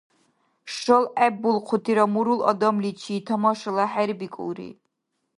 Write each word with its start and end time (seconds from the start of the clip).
ШалгӀеббулхъутира 0.75 2.05
мурул 2.13 2.41
адамличи 2.51 3.15
тамашали 3.27 3.85
хӀербикӀулри. 3.91 4.69